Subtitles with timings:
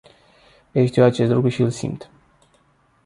[0.71, 2.09] Ei știu acest lucru și îl simt.